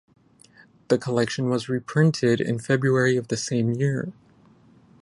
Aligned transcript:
The 0.87 0.97
collection 0.97 1.47
was 1.47 1.69
reprinted 1.69 2.41
in 2.41 2.57
February 2.57 3.17
of 3.17 3.27
the 3.27 3.37
same 3.37 3.69
year. 3.71 4.11